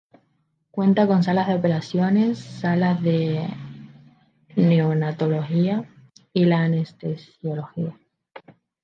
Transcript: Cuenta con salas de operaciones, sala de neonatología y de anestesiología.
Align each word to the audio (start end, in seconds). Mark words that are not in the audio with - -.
Cuenta 0.71 1.05
con 1.05 1.21
salas 1.21 1.47
de 1.47 1.53
operaciones, 1.53 2.39
sala 2.39 2.95
de 2.95 3.47
neonatología 4.55 5.87
y 6.33 6.45
de 6.45 6.53
anestesiología. 6.55 7.95